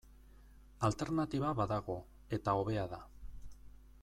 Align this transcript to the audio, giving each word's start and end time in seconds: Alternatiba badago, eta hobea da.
Alternatiba 0.89 1.53
badago, 1.61 1.99
eta 2.39 2.59
hobea 2.63 2.91
da. 2.97 3.05